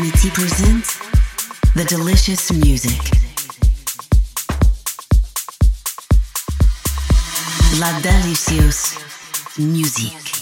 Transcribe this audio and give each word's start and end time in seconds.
Humanity 0.00 0.30
presents 0.30 0.98
the 1.74 1.84
delicious 1.84 2.50
music. 2.52 2.98
La 7.78 7.92
Deliciosa 8.00 8.98
musique. 9.58 10.39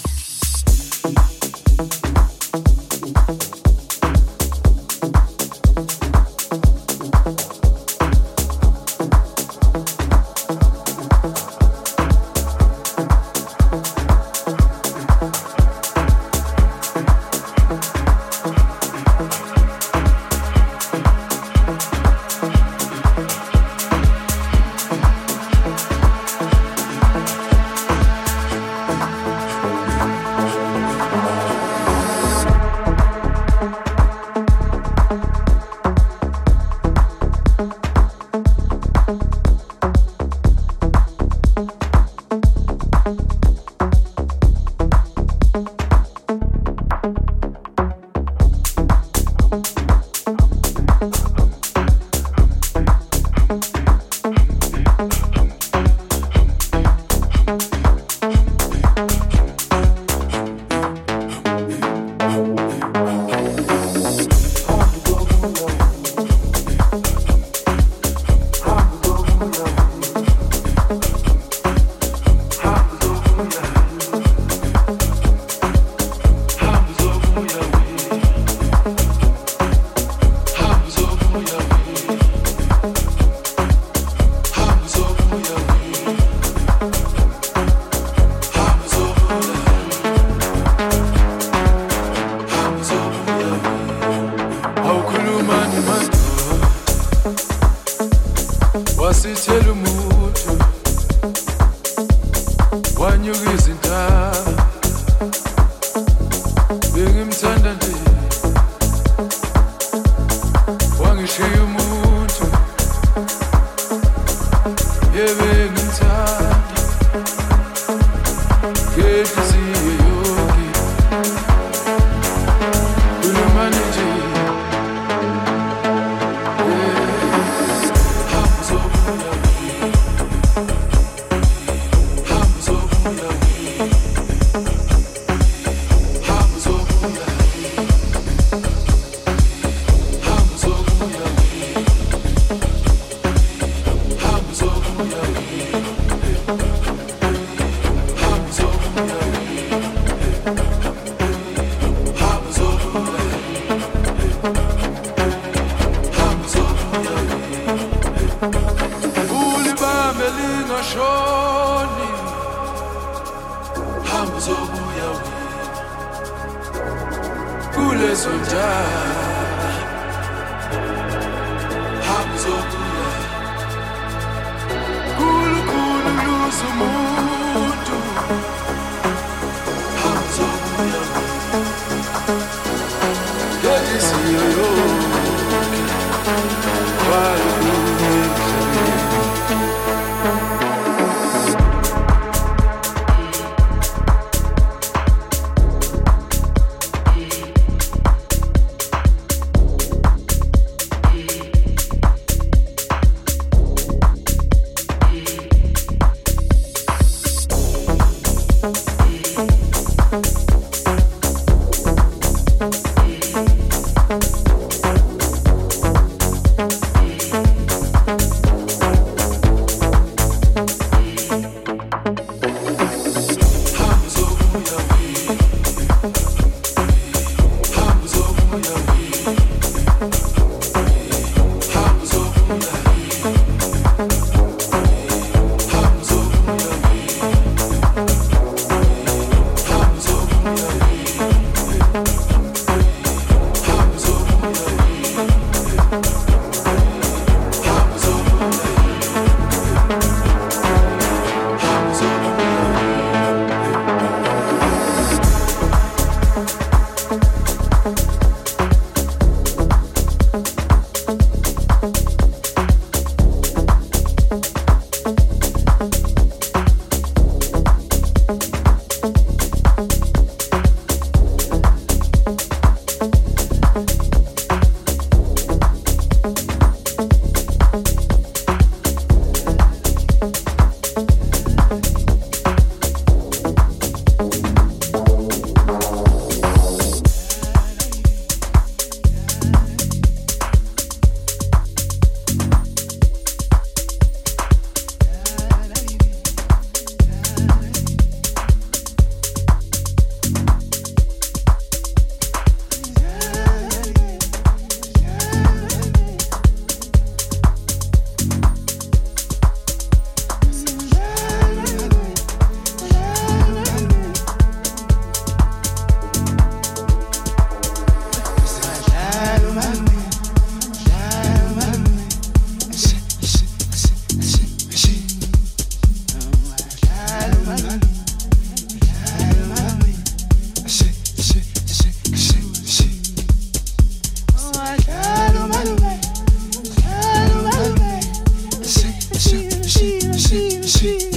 cheek 340.69 341.08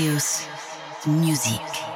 Delicious 0.00 0.48
Music. 1.06 1.89